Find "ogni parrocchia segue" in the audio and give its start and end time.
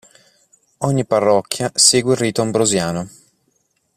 0.79-2.13